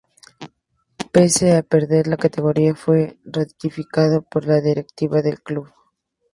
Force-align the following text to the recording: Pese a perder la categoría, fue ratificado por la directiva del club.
Pese 1.13 1.51
a 1.57 1.61
perder 1.61 2.07
la 2.07 2.17
categoría, 2.17 2.73
fue 2.73 3.19
ratificado 3.23 4.23
por 4.23 4.47
la 4.47 4.59
directiva 4.59 5.21
del 5.21 5.43
club. 5.43 5.71